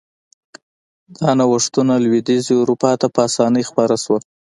[1.17, 4.21] دا نوښتونه لوېدیځې اروپا ته په اسانۍ خپاره شول.